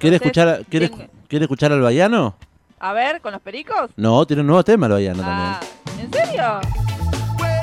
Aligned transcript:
¿Quiere 0.00 0.16
escuchar, 0.16 0.64
quiere, 0.68 0.88
tengo- 0.88 1.04
¿Quiere 1.28 1.44
escuchar 1.44 1.72
al 1.72 1.80
Baiano? 1.80 2.34
A 2.80 2.92
ver, 2.94 3.20
¿con 3.20 3.32
los 3.32 3.40
pericos? 3.42 3.90
No, 3.96 4.26
tiene 4.26 4.40
un 4.40 4.46
nuevo 4.48 4.64
tema 4.64 4.86
el 4.86 4.92
Baiano 4.92 5.22
Ah, 5.24 5.60
¿En 6.00 6.10
serio? 6.10 6.42
también. 6.42 7.60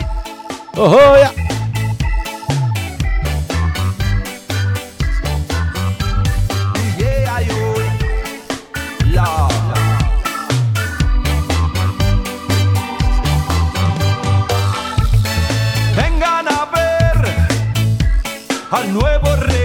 ¡Ojo, 0.75 0.99
ya! 1.17 1.33
Vengan 15.95 16.47
a 16.47 16.65
ver 16.75 17.17
al 18.71 18.93
nuevo 18.93 19.35
rey. 19.37 19.56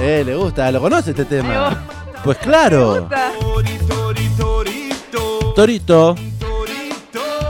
Eh, 0.00 0.22
le 0.24 0.34
gusta, 0.36 0.70
lo 0.70 0.80
conoce 0.80 1.10
este 1.10 1.24
tema. 1.24 1.84
Pues 2.22 2.38
claro, 2.38 3.08
Torito. 5.54 6.14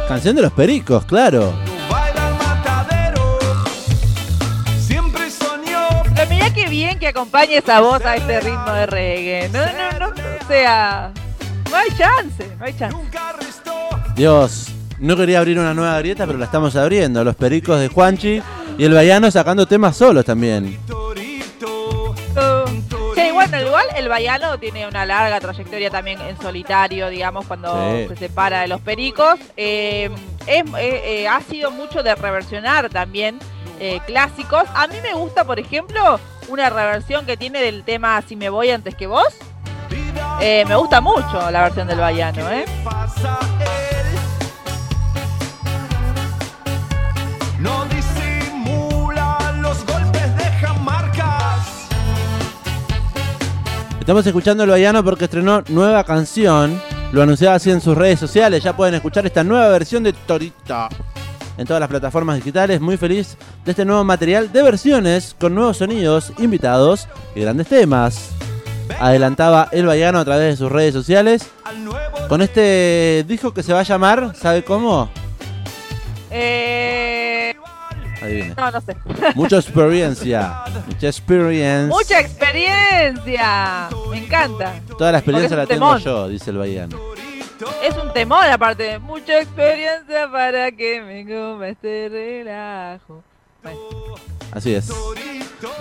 Canción 0.09 0.35
de 0.35 0.43
los 0.43 0.53
pericos, 0.53 1.05
claro. 1.05 1.53
Pero 6.15 6.31
mirá 6.31 6.55
qué 6.55 6.69
bien 6.69 6.99
que 6.99 7.09
acompañe 7.09 7.59
esa 7.59 7.81
voz 7.81 8.03
a 8.07 8.17
este 8.17 8.41
ritmo 8.41 8.73
de 8.73 8.87
reggae. 8.87 9.51
No, 9.51 9.59
no, 9.61 10.07
no, 10.07 10.15
o 10.15 10.49
sea, 10.49 11.13
no 11.71 11.77
hay 11.77 11.89
chance, 11.99 12.51
no 12.59 12.65
hay 12.65 12.75
chance. 12.79 12.97
Dios, 14.17 14.69
no 14.99 15.17
quería 15.17 15.41
abrir 15.41 15.59
una 15.59 15.75
nueva 15.75 15.99
grieta, 15.99 16.27
pero 16.27 16.39
la 16.39 16.47
estamos 16.47 16.75
abriendo. 16.77 17.23
Los 17.23 17.37
pericos 17.37 17.79
de 17.79 17.89
Juanchi 17.89 18.43
y 18.79 18.85
el 18.85 18.95
Baiano 18.95 19.31
sacando 19.31 19.67
temas 19.67 19.97
solos 19.99 20.25
también. 20.25 20.79
Bueno, 23.51 23.67
igual 23.67 23.87
el 23.97 24.09
Baiano 24.09 24.59
tiene 24.59 24.87
una 24.87 25.07
larga 25.07 25.41
trayectoria 25.41 25.91
también 25.91 26.21
en 26.21 26.37
solitario, 26.41 27.09
digamos, 27.09 27.47
cuando 27.47 27.73
Sí. 27.97 28.09
se 28.09 28.17
separa 28.17 28.61
de 28.61 28.69
los 28.69 28.81
pericos. 28.81 29.39
Eh, 29.57 30.11
es- 30.47 30.65
eh, 30.77 31.23
eh, 31.23 31.29
ha 31.29 31.41
sido 31.41 31.71
mucho 31.71 32.03
de 32.03 32.15
reversionar 32.15 32.89
también 32.91 33.39
eh, 33.81 34.01
clásicos. 34.07 34.65
A 34.75 34.87
mí 34.89 34.97
me 35.03 35.15
gusta, 35.15 35.45
por 35.45 35.61
ejemplo, 35.61 36.19
una 36.49 36.69
reversión 36.69 37.25
que 37.27 37.37
tiene 37.37 37.61
del 37.63 37.85
tema 37.85 38.21
Si 38.27 38.35
me 38.35 38.49
voy 38.51 38.71
antes 38.71 38.95
que 38.97 39.07
vos. 39.07 39.29
Eh, 40.41 40.65
me 40.67 40.75
gusta 40.77 41.01
mucho 41.01 41.51
la 41.51 41.63
versión 41.63 41.87
del 41.87 41.99
Baiano, 42.01 42.51
¿eh? 42.51 42.65
Estamos 54.09 54.27
escuchando 54.27 54.65
el 54.65 54.71
Baiano 54.71 55.05
porque 55.05 55.25
estrenó 55.27 55.63
nueva 55.69 56.03
canción. 56.03 56.81
Lo 57.13 57.21
anunciaba 57.21 57.57
así 57.57 57.71
en 57.71 57.83
sus 57.83 57.95
redes 57.95 58.19
sociales. 58.19 58.65
Ya 58.65 58.75
pueden 58.75 58.95
escuchar 58.95 59.27
esta 59.27 59.45
nueva 59.45 59.69
versión 59.69 60.03
de 60.03 60.15
Torito 60.15 60.89
en 61.59 61.67
todas 61.67 61.79
las 61.79 61.91
plataformas 61.91 62.37
digitales. 62.37 62.81
Muy 62.81 62.97
feliz 62.97 63.37
de 63.67 63.73
este 63.73 63.85
nuevo 63.85 64.03
material 64.05 64.51
de 64.51 64.63
versiones 64.63 65.37
con 65.39 65.55
nuevos 65.55 65.77
sonidos, 65.77 66.33
invitados 66.39 67.07
y 67.35 67.43
grandes 67.43 67.67
temas. 67.67 68.31
Adelantaba 68.99 69.69
el 69.73 69.85
Baiano 69.85 70.21
a 70.21 70.25
través 70.25 70.53
de 70.53 70.57
sus 70.57 70.73
redes 70.73 70.95
sociales. 70.95 71.47
Con 72.31 72.41
este 72.41 73.27
disco 73.29 73.53
que 73.53 73.63
se 73.63 73.75
va 73.75 73.81
a 73.81 73.83
llamar, 73.83 74.35
¿sabe 74.35 74.65
cómo? 74.65 75.11
Eh, 76.31 76.99
Adivine. 78.23 78.55
no, 78.57 78.71
no 78.71 78.81
sé. 78.81 78.97
Mucha 79.35 79.57
experiencia. 79.57 80.65
Mucha 80.87 81.09
experience. 81.09 81.87
Mucha 81.89 82.21
experiencia. 82.21 83.89
Me 84.11 84.19
encanta. 84.19 84.75
Toda 84.97 85.13
la 85.13 85.19
experiencia 85.19 85.57
la 85.57 85.67
tengo 85.67 85.97
yo, 85.99 86.29
dice 86.29 86.51
el 86.51 86.59
Baiano. 86.59 86.99
Es 87.83 87.97
un 87.97 88.13
temor 88.13 88.45
aparte. 88.45 88.99
Mucha 88.99 89.41
experiencia 89.41 90.31
para 90.31 90.71
que 90.73 91.01
me 91.01 91.25
coma 91.25 91.69
este 91.69 92.09
relajo. 92.09 93.23
Bueno, 93.63 93.79
Así 94.53 94.75
es. 94.75 94.91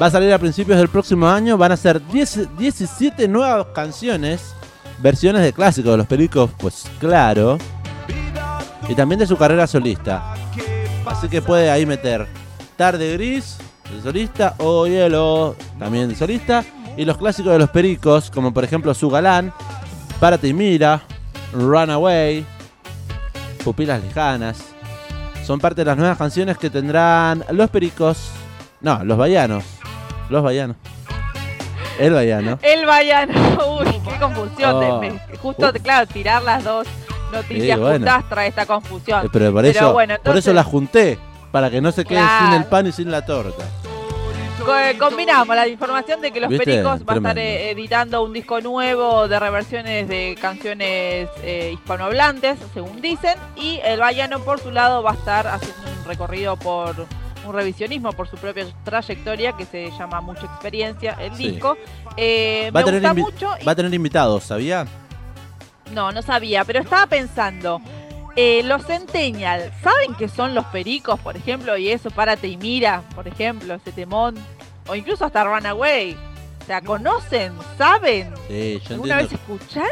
Va 0.01 0.07
a 0.07 0.11
salir 0.11 0.33
a 0.33 0.39
principios 0.39 0.77
del 0.77 0.89
próximo 0.89 1.27
año. 1.27 1.57
Van 1.57 1.71
a 1.71 1.77
ser 1.77 2.05
10 2.07 2.57
17 2.57 3.27
nuevas 3.27 3.67
canciones. 3.73 4.53
Versiones 4.99 5.43
de 5.43 5.53
clásicos 5.53 5.91
de 5.91 5.97
los 5.97 6.07
pericos, 6.07 6.49
pues 6.57 6.85
claro. 6.99 7.59
Y 8.89 8.95
también 8.95 9.19
de 9.19 9.27
su 9.27 9.37
carrera 9.37 9.67
solista. 9.67 10.33
Así 11.09 11.27
que 11.29 11.41
puede 11.41 11.69
ahí 11.71 11.85
meter 11.85 12.27
Tarde 12.75 13.13
Gris, 13.13 13.57
de 13.93 14.01
solista, 14.01 14.53
o 14.59 14.85
Hielo, 14.87 15.55
también 15.79 16.09
de 16.09 16.15
solista. 16.15 16.63
Y 16.95 17.05
los 17.05 17.17
clásicos 17.17 17.51
de 17.53 17.59
los 17.59 17.69
pericos, 17.69 18.29
como 18.31 18.53
por 18.53 18.63
ejemplo 18.63 18.93
Su 18.93 19.09
Galán, 19.09 19.53
Párate 20.19 20.47
y 20.47 20.53
Mira, 20.53 21.01
Runaway, 21.53 22.45
Pupilas 23.63 24.03
Lejanas. 24.03 24.59
Son 25.45 25.59
parte 25.59 25.81
de 25.81 25.85
las 25.85 25.97
nuevas 25.97 26.17
canciones 26.17 26.57
que 26.57 26.69
tendrán 26.69 27.43
los 27.51 27.69
pericos. 27.69 28.29
No, 28.81 29.03
los 29.03 29.17
baianos. 29.17 29.63
Los 30.29 30.43
baianos. 30.43 30.75
El 31.99 32.13
baiano. 32.13 32.59
El 32.61 32.85
Baiano. 32.85 33.33
Uy, 33.79 33.99
qué 34.07 34.19
confusión. 34.19 34.75
Oh. 34.75 34.99
de- 34.99 35.09
me- 35.11 35.37
justo, 35.37 35.71
claro, 35.81 36.05
tirar 36.05 36.43
las 36.43 36.63
dos 36.63 36.87
noticias 37.31 37.79
bueno. 37.79 37.95
juntas 37.97 38.23
trae 38.29 38.47
esta 38.47 38.65
confusión. 38.65 39.25
Eh, 39.25 39.29
Pero 39.31 39.51
por 39.51 39.63
Pero 39.63 39.77
eso, 39.79 39.93
bueno, 39.93 40.15
por 40.23 40.37
eso 40.37 40.53
la 40.53 40.63
junté. 40.63 41.19
Para 41.51 41.69
que 41.71 41.79
no 41.81 41.91
se 41.93 42.03
quede 42.03 42.19
Claro. 42.19 42.45
sin 42.45 42.53
el 42.61 42.65
pan 42.65 42.87
y 42.87 42.91
sin 42.91 43.09
la 43.09 43.25
torta. 43.25 43.63
Co- 44.59 44.73
Combinamos 44.99 45.55
la 45.55 45.65
información 45.67 46.19
de 46.19 46.31
que 46.31 46.41
los 46.41 46.49
¿Viste? 46.49 46.65
Pericos 46.65 47.01
va 47.07 47.13
a 47.13 47.17
estar 47.17 47.37
eh, 47.39 47.71
editando 47.71 48.21
un 48.23 48.33
disco 48.33 48.59
nuevo 48.59 49.27
de 49.29 49.39
reversiones 49.39 50.09
de 50.09 50.37
canciones 50.41 51.29
eh, 51.41 51.71
hispanohablantes, 51.73 52.57
según 52.73 52.99
dicen, 53.01 53.35
y 53.55 53.79
el 53.85 53.99
Baiano 53.99 54.39
por 54.39 54.59
su 54.59 54.71
lado 54.71 55.01
va 55.03 55.11
a 55.11 55.13
estar 55.13 55.47
haciendo 55.47 55.77
un 56.01 56.05
recorrido 56.05 56.57
por 56.57 56.95
un 57.45 57.53
revisionismo 57.53 58.11
por 58.11 58.27
su 58.27 58.35
propia 58.35 58.65
trayectoria 58.83 59.53
que 59.53 59.65
se 59.65 59.89
llama 59.97 60.19
Mucha 60.19 60.45
Experiencia, 60.47 61.15
el 61.21 61.33
Sí. 61.35 61.51
disco. 61.51 61.77
Eh, 62.17 62.69
Va 62.75 62.81
a 62.81 62.83
me 62.83 62.91
tener 62.91 63.01
gusta 63.01 63.13
mucho 63.13 63.49
y- 63.61 63.63
Va 63.63 63.71
a 63.71 63.75
tener 63.75 63.93
invitados, 63.93 64.43
¿sabía? 64.43 64.85
No, 65.93 66.11
no 66.11 66.21
sabía, 66.21 66.63
pero 66.65 66.79
estaba 66.79 67.07
pensando. 67.07 67.81
eh, 68.35 68.61
los 68.63 68.85
Centennial, 68.85 69.71
¿saben 69.81 70.13
qué 70.15 70.27
son 70.29 70.53
los 70.53 70.65
pericos, 70.65 71.19
por 71.19 71.35
ejemplo? 71.35 71.75
Y 71.77 71.89
eso, 71.89 72.11
párate 72.11 72.47
y 72.47 72.57
mira, 72.57 73.01
por 73.15 73.27
ejemplo, 73.27 73.73
ese 73.73 73.91
temón. 73.91 74.35
O 74.87 74.95
incluso 74.95 75.25
hasta 75.25 75.43
Runaway. 75.43 76.15
O 76.61 76.65
sea, 76.67 76.81
¿conocen? 76.81 77.53
¿Saben? 77.77 78.33
Sí, 78.47 78.79
yo 78.87 78.93
¿Alguna 78.95 79.17
vez 79.17 79.31
escuchan? 79.33 79.87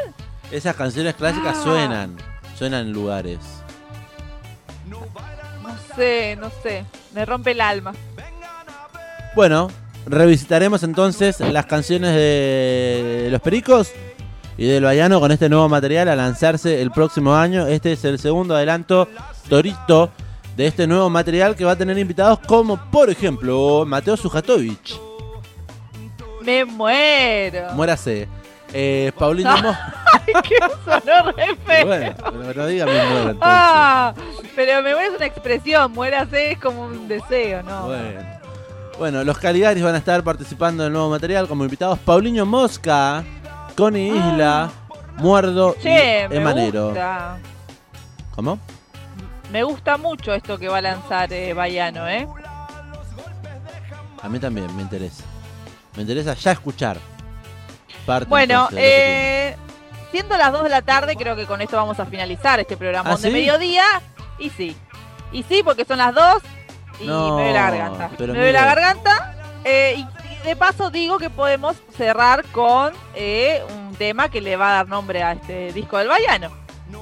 Esas 0.51 0.75
canciones 0.75 1.16
clásicas 1.16 1.57
Ah. 1.59 1.63
suenan. 1.63 2.17
Suenan 2.55 2.88
en 2.88 2.94
lugares. 2.94 3.39
No 4.88 5.00
sé, 5.95 6.38
no 6.39 6.50
sé. 6.61 6.85
Me 7.13 7.25
rompe 7.25 7.51
el 7.51 7.61
alma. 7.61 7.94
Bueno, 9.35 9.69
revisitaremos 10.05 10.84
entonces 10.84 11.39
las 11.39 11.66
canciones 11.66 12.13
de 12.13 13.28
los 13.31 13.41
pericos 13.41 13.91
y 14.57 14.66
del 14.67 14.83
Baiano 14.83 15.19
con 15.19 15.31
este 15.31 15.49
nuevo 15.49 15.67
material 15.69 16.07
a 16.09 16.16
lanzarse 16.16 16.81
el 16.81 16.91
próximo 16.91 17.35
año. 17.35 17.67
Este 17.67 17.91
es 17.93 18.05
el 18.05 18.19
segundo 18.19 18.55
adelanto 18.55 19.07
Torito 19.49 20.11
de 20.55 20.67
este 20.67 20.88
nuevo 20.88 21.09
material 21.09 21.55
que 21.55 21.66
va 21.66 21.71
a 21.73 21.75
tener 21.75 21.97
invitados 21.97 22.39
como, 22.47 22.77
por 22.89 23.09
ejemplo, 23.09 23.83
Mateo 23.85 24.16
Sujatovich. 24.16 24.99
Me 26.41 26.63
muero. 26.63 27.71
Muérase. 27.73 28.27
Eh, 28.73 29.11
Paulino 29.17 29.55
Mo- 29.61 29.75
Ay, 30.28 30.34
que 30.43 30.55
sonó 30.84 31.31
re 31.31 31.55
feo. 31.66 31.85
Bueno, 31.85 32.16
pero 32.23 32.53
no 32.61 32.67
diga 32.67 32.85
me 32.85 32.91
muero 32.93 33.19
entonces. 33.31 33.40
Ah, 33.41 34.13
pero 34.55 34.81
me 34.81 34.93
muero 34.93 35.11
es 35.11 35.17
una 35.17 35.25
expresión. 35.25 35.91
Muérase 35.93 36.51
es 36.51 36.59
como 36.59 36.84
un 36.85 37.08
deseo, 37.08 37.63
¿no? 37.63 37.87
Bueno. 37.87 38.35
Bueno, 38.97 39.23
los 39.25 39.37
Caligaris 39.37 39.84
van 39.84 39.96
a 39.96 39.97
estar 39.97 40.23
participando 40.23 40.84
del 40.84 40.93
nuevo 40.93 41.09
material 41.09 41.47
como 41.49 41.66
invitados 41.66 41.99
Paulinho 41.99 42.46
Mosca, 42.46 43.25
Connie 43.75 44.07
Isla, 44.16 44.69
Muerdo 45.17 45.75
Ah. 45.77 45.81
Che, 45.81 46.25
y 46.25 46.29
me 46.29 46.35
Emanero. 46.37 46.85
gusta. 46.87 47.37
¿Cómo? 48.35 48.59
Me 49.51 49.63
gusta 49.63 49.97
mucho 49.97 50.33
esto 50.33 50.57
que 50.57 50.67
va 50.67 50.77
a 50.77 50.81
lanzar 50.81 51.31
eh, 51.31 51.53
Baiano, 51.53 52.07
¿eh? 52.07 52.27
A 54.22 54.27
mí 54.29 54.39
también 54.39 54.73
me 54.75 54.81
interesa. 54.81 55.23
Me 55.95 56.01
interesa 56.01 56.33
ya 56.33 56.51
escuchar. 56.51 56.97
Parte 58.05 58.27
Bueno, 58.29 58.67
eh, 58.75 59.55
siendo 60.11 60.35
las 60.37 60.51
2 60.51 60.63
de 60.63 60.69
la 60.69 60.81
tarde, 60.81 61.16
creo 61.16 61.35
que 61.35 61.45
con 61.45 61.61
esto 61.61 61.77
vamos 61.77 61.99
a 61.99 62.05
finalizar 62.05 62.59
este 62.59 62.75
programa 62.77 63.11
¿Ah, 63.11 63.16
de 63.16 63.22
sí? 63.22 63.31
mediodía. 63.31 63.83
Y 64.39 64.49
sí. 64.49 64.75
Y 65.31 65.43
sí, 65.43 65.61
porque 65.63 65.85
son 65.85 65.97
las 65.99 66.13
2 66.13 66.41
y 67.01 67.07
No, 67.07 67.25
me 67.25 67.31
duele 67.31 67.53
la 67.53 67.61
garganta. 67.72 68.09
Me 68.19 68.25
duele 68.27 68.51
la 68.53 68.66
garganta. 68.66 69.35
eh, 69.63 69.95
y, 69.97 70.07
de 70.46 70.56
paso 70.56 70.92
digo 70.92 71.18
que 71.18 71.32
podemos 71.32 71.76
cerrar 71.97 72.46
con 72.52 72.94
eh, 73.16 73.62
un 73.76 73.96
tema 73.96 74.30
que 74.30 74.42
le 74.42 74.56
va 74.56 74.70
a 74.70 74.74
dar 74.74 74.88
nombre 74.88 75.24
a 75.24 75.32
este 75.32 75.74
disco 75.74 75.97
del 75.97 76.08
Baiano, 76.08 76.52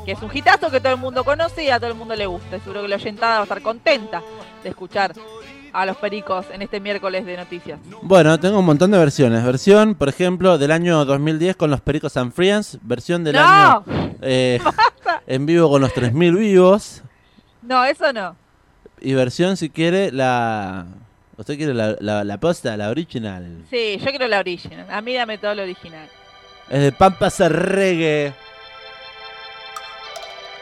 que 0.06 0.14
es 0.14 0.22
un 0.22 0.36
hitazo 0.36 0.72
que 0.72 0.80
todo 0.80 0.94
el 0.94 1.00
mundo 1.00 1.26
conoce 1.26 1.64
y 1.64 1.70
a 1.70 1.78
todo 1.78 1.90
el 1.90 1.96
mundo 1.96 2.16
le 2.16 2.26
gusta. 2.26 2.58
Seguro 2.60 2.82
que 2.82 2.88
la 2.88 2.96
oyentada 2.96 3.36
va 3.36 3.40
a 3.42 3.44
estar 3.44 3.62
contenta 3.62 4.22
de 4.64 4.70
escuchar 4.70 5.14
a 5.74 5.86
los 5.86 5.98
pericos 5.98 6.46
en 6.54 6.62
este 6.62 6.80
miércoles 6.80 7.26
de 7.26 7.36
noticias. 7.36 7.80
Bueno, 8.02 8.40
tengo 8.40 8.60
un 8.60 8.66
montón 8.66 8.92
de 8.92 8.98
versiones. 8.98 9.44
Versión, 9.44 9.96
por 9.96 10.08
ejemplo, 10.08 10.58
del 10.58 10.72
año 10.72 11.04
2010 11.04 11.58
con 11.58 11.70
los 11.70 11.82
Pericos 11.82 12.16
and 12.16 12.32
Friends. 12.32 12.78
Versión 12.82 13.26
del 13.26 13.36
¡No! 13.36 13.42
año 13.42 13.84
eh, 14.22 14.62
en 15.28 15.46
vivo 15.46 15.70
con 15.70 15.82
los 15.82 15.94
3000 15.94 16.36
vivos. 16.38 17.02
No, 17.62 17.84
eso 17.84 18.14
no. 18.14 18.38
Y 19.02 19.14
versión, 19.16 19.58
si 19.58 19.70
quiere, 19.70 20.12
la. 20.12 20.86
¿Usted 21.38 21.58
quiere 21.58 21.74
la, 21.74 21.96
la, 22.00 22.24
la 22.24 22.40
posta, 22.40 22.78
la 22.78 22.90
original? 22.90 23.64
Sí, 23.70 23.98
yo 24.00 24.10
quiero 24.12 24.28
la 24.28 24.40
original. 24.40 24.86
A 24.90 25.02
mí 25.02 25.14
dame 25.14 25.38
todo 25.38 25.56
lo 25.56 25.64
original. 25.64 26.08
Es 26.70 26.82
de 26.82 26.92
Pampas 26.92 27.40
Reggae. 27.40 28.34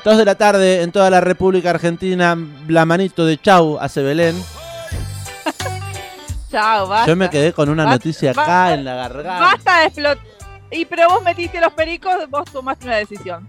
Dos 0.03 0.17
de 0.17 0.25
la 0.25 0.35
tarde 0.35 0.81
en 0.81 0.91
toda 0.91 1.09
la 1.09 1.21
República 1.21 1.69
Argentina. 1.71 2.37
La 2.67 2.85
manito 2.85 3.25
de 3.25 3.39
Chau 3.39 3.77
hace 3.79 4.01
Belén. 4.01 4.35
Chao, 6.51 6.87
basta. 6.87 7.07
Yo 7.07 7.15
me 7.15 7.29
quedé 7.29 7.53
con 7.53 7.69
una 7.69 7.83
Basta, 7.83 7.95
noticia 7.97 8.31
acá 8.31 8.41
basta, 8.41 8.73
en 8.73 8.85
la 8.85 8.95
garganta. 8.95 9.39
Basta 9.39 9.79
de 9.79 9.85
explotar. 9.85 10.17
Y 10.71 10.85
pero 10.85 11.09
vos 11.09 11.21
metiste 11.21 11.59
los 11.59 11.73
pericos, 11.73 12.13
vos 12.29 12.45
tomaste 12.51 12.85
una 12.85 12.95
decisión. 12.95 13.45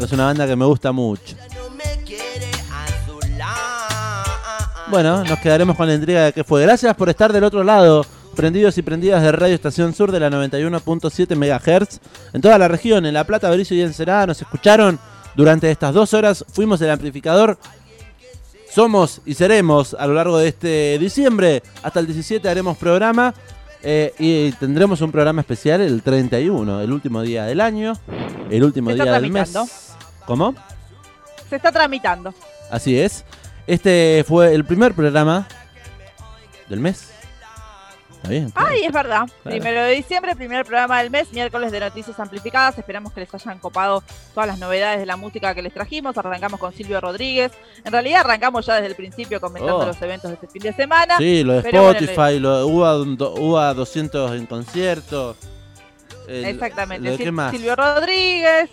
Es 0.00 0.10
una 0.12 0.24
banda 0.24 0.46
que 0.46 0.56
me 0.56 0.64
gusta 0.64 0.90
mucho. 0.90 1.36
Bueno, 4.90 5.22
nos 5.24 5.38
quedaremos 5.40 5.76
con 5.76 5.86
la 5.86 5.94
intriga 5.94 6.24
de 6.24 6.32
qué 6.32 6.44
fue. 6.44 6.62
Gracias 6.62 6.94
por 6.96 7.08
estar 7.10 7.32
del 7.32 7.44
otro 7.44 7.62
lado, 7.62 8.06
prendidos 8.34 8.78
y 8.78 8.82
prendidas 8.82 9.22
de 9.22 9.32
Radio 9.32 9.54
Estación 9.54 9.92
Sur 9.94 10.10
de 10.10 10.20
la 10.20 10.30
91.7 10.30 11.36
MHz. 11.36 12.00
En 12.32 12.40
toda 12.40 12.56
la 12.58 12.68
región, 12.68 13.04
en 13.04 13.12
La 13.14 13.24
Plata, 13.24 13.50
Berizo 13.50 13.74
y 13.74 13.82
Ensenada, 13.82 14.28
nos 14.28 14.40
escucharon 14.40 14.98
durante 15.34 15.70
estas 15.70 15.92
dos 15.92 16.14
horas. 16.14 16.44
Fuimos 16.52 16.80
el 16.80 16.90
amplificador. 16.90 17.58
Somos 18.70 19.20
y 19.26 19.34
seremos 19.34 19.94
a 19.94 20.06
lo 20.06 20.14
largo 20.14 20.38
de 20.38 20.48
este 20.48 20.98
diciembre. 20.98 21.62
Hasta 21.82 22.00
el 22.00 22.06
17 22.06 22.48
haremos 22.48 22.76
programa. 22.78 23.34
eh, 23.82 24.12
y 24.18 24.52
tendremos 24.52 25.00
un 25.02 25.12
programa 25.12 25.40
especial 25.42 25.80
el 25.82 26.02
31, 26.02 26.80
el 26.80 26.92
último 26.92 27.22
día 27.22 27.44
del 27.44 27.60
año, 27.60 27.92
el 28.50 28.64
último 28.64 28.92
día 28.92 29.12
del 29.12 29.30
mes. 29.30 29.52
¿Cómo? 30.26 30.54
Se 31.48 31.56
está 31.56 31.70
tramitando. 31.70 32.34
Así 32.70 32.98
es. 32.98 33.24
Este 33.68 34.24
fue 34.26 34.54
el 34.54 34.64
primer 34.64 34.94
programa 34.94 35.46
del 36.68 36.80
mes. 36.80 37.10
¿Está 38.16 38.30
bien? 38.30 38.50
claro. 38.50 38.68
Ay, 38.70 38.84
es 38.84 38.92
verdad. 38.92 39.26
Claro. 39.42 39.58
Primero 39.58 39.82
de 39.84 39.92
diciembre, 39.92 40.34
primer 40.34 40.64
programa 40.64 41.00
del 41.02 41.10
mes, 41.10 41.30
miércoles 41.32 41.70
de 41.70 41.78
noticias 41.80 42.18
amplificadas. 42.18 42.76
Esperamos 42.78 43.12
que 43.12 43.20
les 43.20 43.32
hayan 43.34 43.58
copado 43.58 44.02
todas 44.34 44.48
las 44.48 44.58
novedades 44.58 44.98
de 44.98 45.06
la 45.06 45.16
música 45.16 45.54
que 45.54 45.60
les 45.62 45.72
trajimos. 45.74 46.16
Arrancamos 46.16 46.58
con 46.58 46.72
Silvio 46.72 46.98
Rodríguez. 47.00 47.52
En 47.84 47.92
realidad 47.92 48.20
arrancamos 48.22 48.64
ya 48.66 48.74
desde 48.76 48.86
el 48.88 48.96
principio 48.96 49.38
comentando 49.40 49.78
Oh. 49.80 49.86
los 49.86 50.00
eventos 50.02 50.30
de 50.30 50.34
este 50.34 50.48
fin 50.48 50.62
de 50.62 50.72
semana. 50.72 51.18
Sí, 51.18 51.44
lo 51.44 51.52
de 51.54 51.60
bueno, 51.70 51.90
Spotify, 51.90 52.38
lo 52.40 52.58
de 52.58 52.64
UA, 52.64 52.96
UA 53.38 53.74
200 53.74 54.32
en 54.32 54.46
concierto. 54.46 55.36
el- 56.26 56.44
Exactamente. 56.46 57.04
lo 57.04 57.10
de 57.12 57.16
Sil- 57.20 57.24
¿Qué 57.24 57.32
más? 57.32 57.50
Silvio 57.52 57.76
Rodríguez. 57.76 58.68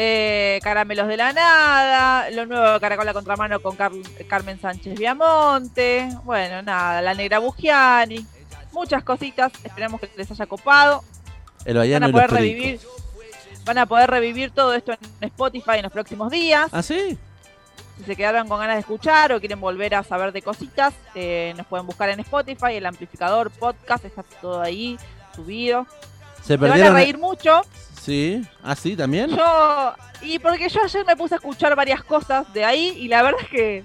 Eh, 0.00 0.60
Caramelos 0.62 1.08
de 1.08 1.16
la 1.16 1.32
Nada. 1.32 2.30
Lo 2.30 2.46
nuevo 2.46 2.74
de 2.74 2.78
Caracol 2.80 3.08
a 3.08 3.12
Contramano 3.12 3.60
con 3.60 3.74
Car- 3.74 3.90
Carmen 4.28 4.60
Sánchez 4.60 4.96
Viamonte. 4.96 6.08
Bueno, 6.22 6.62
nada. 6.62 7.02
La 7.02 7.14
Negra 7.14 7.40
Bugiani. 7.40 8.24
Muchas 8.72 9.02
cositas. 9.02 9.50
Esperamos 9.64 10.00
que 10.00 10.08
les 10.16 10.30
haya 10.30 10.46
copado. 10.46 11.02
El 11.64 11.76
Van 11.76 12.04
a 12.04 12.12
poder 12.12 12.30
revivir. 12.30 12.80
Van 13.64 13.78
a 13.78 13.86
poder 13.86 14.08
revivir 14.08 14.52
todo 14.52 14.72
esto 14.72 14.92
en 14.92 14.98
Spotify 15.28 15.72
en 15.78 15.82
los 15.82 15.92
próximos 15.92 16.30
días. 16.30 16.68
¿Ah, 16.72 16.82
sí? 16.82 17.18
Si 17.98 18.04
se 18.04 18.14
quedaron 18.14 18.46
con 18.46 18.60
ganas 18.60 18.76
de 18.76 18.80
escuchar 18.80 19.32
o 19.32 19.40
quieren 19.40 19.60
volver 19.60 19.96
a 19.96 20.04
saber 20.04 20.30
de 20.30 20.42
cositas, 20.42 20.94
eh, 21.16 21.52
nos 21.56 21.66
pueden 21.66 21.84
buscar 21.86 22.08
en 22.10 22.20
Spotify, 22.20 22.74
el 22.74 22.86
amplificador, 22.86 23.50
podcast, 23.50 24.04
está 24.04 24.22
todo 24.40 24.62
ahí 24.62 24.96
subido. 25.34 25.84
¿Se 26.48 26.56
van 26.56 26.80
a 26.80 26.90
reír 26.92 27.18
mucho. 27.18 27.60
Sí. 28.00 28.42
¿Ah, 28.62 28.74
sí? 28.74 28.96
¿También? 28.96 29.28
Yo, 29.28 29.94
y 30.22 30.38
porque 30.38 30.66
yo 30.70 30.82
ayer 30.82 31.04
me 31.04 31.14
puse 31.14 31.34
a 31.34 31.36
escuchar 31.36 31.76
varias 31.76 32.02
cosas 32.02 32.50
de 32.54 32.64
ahí 32.64 32.94
y 32.98 33.06
la 33.06 33.22
verdad 33.22 33.42
es 33.42 33.48
que, 33.48 33.84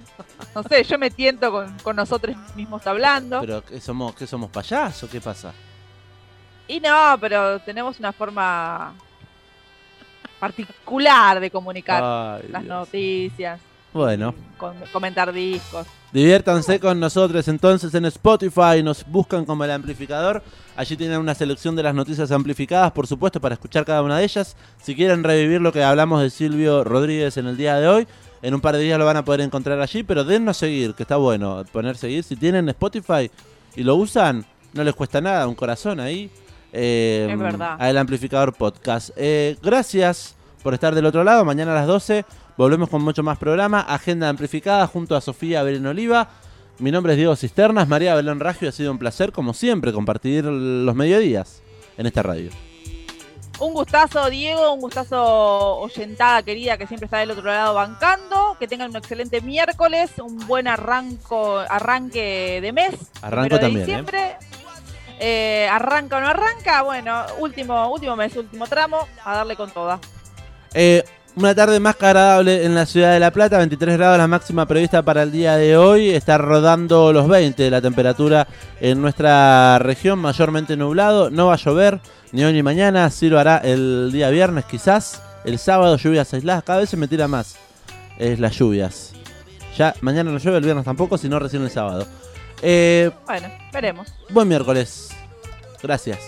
no 0.56 0.63
sé, 0.63 0.81
yo 0.86 0.98
me 0.98 1.12
tiento 1.12 1.51
con, 1.51 1.77
con 1.80 1.98
nosotros 1.98 2.38
mismos 2.56 2.88
hablando. 2.88 3.42
¿Pero 3.42 3.62
qué 3.65 3.81
somos, 3.81 4.15
qué 4.15 4.25
somos 4.25 4.50
payasos? 4.50 5.10
¿Qué 5.10 5.19
pasa? 5.19 5.54
Y 6.65 6.80
no, 6.80 7.18
pero 7.19 7.60
tenemos 7.60 8.00
una 8.00 8.13
forma 8.13 8.94
particular 10.39 11.42
de 11.42 11.51
comunicar 11.51 12.01
Ay, 12.01 12.48
las 12.50 12.63
Dios. 12.63 12.74
noticias, 12.74 13.60
Bueno, 13.94 14.34
con- 14.57 14.74
comentar 14.92 15.31
discos. 15.31 15.86
diviértanse 16.12 16.80
con 16.80 17.00
nosotros 17.00 17.48
entonces 17.48 17.94
en 17.94 18.06
Spotify, 18.06 18.81
nos 18.84 19.06
buscan 19.06 19.45
como 19.45 19.63
el 19.63 19.72
amplificador. 19.72 20.42
Allí 20.75 20.98
tienen 20.98 21.19
una 21.19 21.36
selección 21.36 21.75
de 21.75 21.84
las 21.84 21.94
noticias 21.94 22.31
amplificadas, 22.31 22.92
por 22.92 23.06
supuesto, 23.06 23.40
para 23.40 23.54
escuchar 23.54 23.86
cada 23.86 24.01
una 24.01 24.18
de 24.18 24.24
ellas. 24.24 24.56
Si 24.81 24.95
quieren 24.95 25.24
revivir 25.24 25.62
lo 25.62 25.72
que 25.72 25.84
hablamos 25.84 26.22
de 26.24 26.30
Silvio 26.31 26.84
Rodríguez 26.84 27.38
en 27.38 27.45
el 27.48 27.56
día 27.57 27.75
de 27.75 27.88
hoy, 27.88 28.07
en 28.42 28.54
un 28.56 28.62
par 28.62 28.75
de 28.75 28.81
días 28.81 28.98
lo 28.98 29.06
van 29.06 29.18
a 29.18 29.24
poder 29.25 29.42
encontrar 29.42 29.80
allí, 29.80 30.01
pero 30.04 30.24
dennos 30.24 30.57
seguir, 30.57 30.96
que 30.96 31.04
está 31.04 31.18
bueno 31.18 31.63
poner 31.72 31.96
seguir. 31.96 32.24
Si 32.24 32.36
tienen 32.36 32.68
Spotify 32.69 33.30
y 33.75 33.84
lo 33.84 33.96
usan, 33.96 34.44
no 34.74 34.84
les 34.84 34.96
cuesta 34.96 35.22
nada, 35.22 35.48
un 35.48 35.56
corazón 35.56 36.00
ahí. 36.00 36.31
eh, 36.74 37.28
Es 37.31 37.38
verdad. 37.39 37.75
Al 37.80 37.98
amplificador 38.00 38.54
podcast. 38.54 39.12
Eh, 39.16 39.56
gracias 39.62 40.36
por 40.63 40.74
estar 40.74 40.96
del 40.96 41.06
otro 41.06 41.24
lado. 41.24 41.46
Mañana 41.46 41.72
a 41.74 41.75
las 41.75 41.88
12 41.88 42.25
volvemos 42.57 42.89
con 42.89 43.01
mucho 43.01 43.23
más 43.23 43.38
programa. 43.38 43.81
Agenda 43.81 44.29
amplificada 44.29 44.88
junto 44.88 45.15
a 45.15 45.21
Sofía 45.21 45.63
Belén 45.63 45.85
Oliva. 45.85 46.29
Mi 46.79 46.91
nombre 46.91 47.13
es 47.13 47.17
Diego 47.17 47.35
Cisternas, 47.35 47.88
María 47.88 48.15
Belén 48.15 48.39
Raggio. 48.39 48.69
Ha 48.69 48.71
sido 48.71 48.91
un 48.91 48.97
placer, 48.97 49.31
como 49.31 49.53
siempre, 49.53 49.94
compartir 49.94 50.45
los 50.45 50.95
mediodías 50.95 51.61
en 51.97 52.07
esta 52.07 52.23
radio. 52.23 52.50
Un 53.59 53.73
gustazo, 53.73 54.29
Diego, 54.29 54.73
un 54.73 54.81
gustazo 54.81 55.77
oyentada 55.77 56.41
querida 56.41 56.77
que 56.77 56.88
siempre 56.88 57.05
está 57.05 57.19
del 57.19 57.31
otro 57.31 57.44
lado 57.44 57.75
bancando. 57.75 58.57
Que 58.59 58.67
tengan 58.67 58.89
un 58.89 58.95
excelente 58.95 59.41
miércoles, 59.41 60.11
un 60.17 60.47
buen 60.47 60.67
arranco, 60.67 61.59
arranque 61.59 62.59
de 62.61 62.73
mes. 62.73 62.95
Arranco 63.21 63.55
de 63.55 63.61
también, 63.61 64.05
¿eh? 64.13 64.38
Eh, 65.19 65.69
arranca 65.71 66.17
o 66.17 66.21
no 66.21 66.27
arranca, 66.27 66.81
bueno, 66.81 67.23
último, 67.39 67.94
último 67.94 68.15
mes, 68.15 68.36
último 68.36 68.67
tramo, 68.67 69.07
a 69.24 69.36
darle 69.36 69.55
con 69.55 69.72
toda. 69.72 70.00
Eh, 70.74 71.03
una 71.36 71.56
tarde 71.56 71.80
más 71.80 71.96
que 71.96 72.06
agradable 72.06 72.66
en 72.66 72.75
la 72.75 72.86
ciudad 72.86 73.13
de 73.13 73.20
La 73.20 73.32
Plata, 73.32 73.58
23 73.58 73.98
grados 73.98 74.18
la 74.18 74.28
máxima 74.28 74.66
prevista 74.66 75.02
para 75.02 75.24
el 75.24 75.32
día 75.32 75.56
de 75.56 75.78
hoy, 75.78 76.10
está 76.10 76.38
rodando 76.38 77.12
los 77.12 77.28
20 77.28 77.70
la 77.70 77.82
temperatura 77.82 78.48
en 78.80 79.02
nuestra 79.02 79.80
región, 79.80 80.20
mayormente 80.20 80.78
nublado, 80.78 81.30
no 81.30 81.48
va 81.48 81.54
a 81.54 81.58
llover 81.58 82.00
ni 82.32 82.44
hoy 82.44 82.54
ni 82.54 82.63
mañana, 82.63 83.10
sí 83.10 83.30
lo 83.30 83.40
hará 83.40 83.58
el 83.58 84.12
día 84.12 84.30
viernes 84.30 84.66
quizás, 84.66 85.22
el 85.46 85.58
sábado 85.58 85.98
lluvias 85.98 86.34
aisladas, 86.34 86.63
cada 86.63 86.80
vez 86.80 86.90
se 86.90 86.98
me 86.98 87.08
tira 87.08 87.28
más 87.28 87.58
es 88.20 88.40
las 88.40 88.58
lluvias. 88.58 89.12
Ya 89.78 89.96
mañana 90.02 90.32
no 90.32 90.38
llueve, 90.38 90.58
el 90.58 90.63
viernes 90.63 90.86
tampoco, 90.86 91.18
sino 91.18 91.40
recién 91.40 91.63
el 91.63 91.72
sábado. 91.72 92.08
Eh, 92.62 93.10
Bueno, 93.25 93.50
veremos. 93.72 94.13
buen 94.30 94.48
miércoles, 94.48 95.10
gracias. 95.82 96.20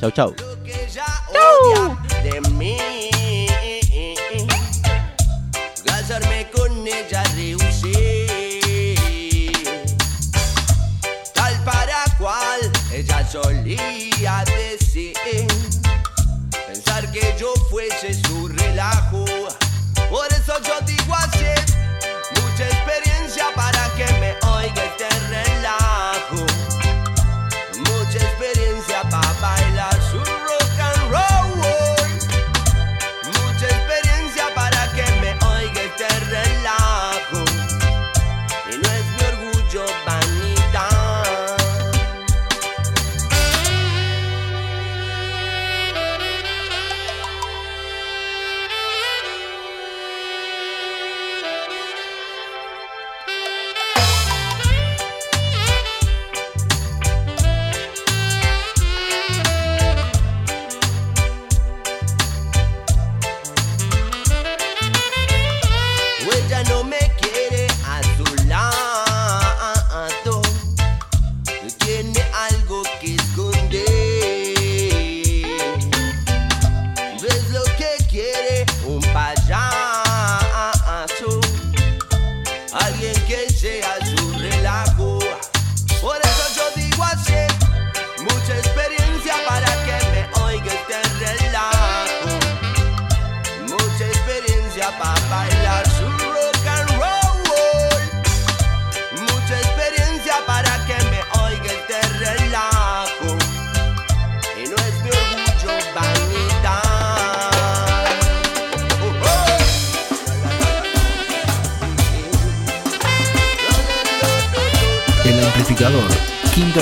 Chau, 0.00 0.10
chau. 0.10 0.34
de 0.34 2.03
mí. 2.64 2.76
Casarme 5.84 6.48
con 6.50 6.86
ella 6.86 7.22
rehusé. 7.34 8.96
Tal 11.34 11.54
para 11.64 12.04
cual 12.18 12.60
ella 12.92 13.28
solía 13.30 14.44
decir. 14.56 15.14
Pensar 16.66 17.10
que 17.12 17.34
yo 17.38 17.52
fuese 17.70 18.14
su 18.14 18.48
relajo. 18.48 19.24
Por 20.10 20.26
eso 20.32 20.54
yo 20.68 20.80
digo 20.86 21.03
Bajá 79.14 79.53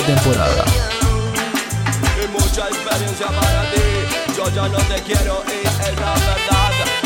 temporada. 0.01 0.65
Y 2.23 2.27
mucha 2.27 2.67
experiencia 2.67 3.27
para 3.27 3.61
ti, 3.71 4.35
yo 4.35 4.49
ya 4.49 4.67
no 4.67 4.77
te 4.79 5.01
quiero 5.03 5.43
ir, 5.47 5.67
es 5.67 5.99
la 5.99 6.13
verdad. 6.13 7.02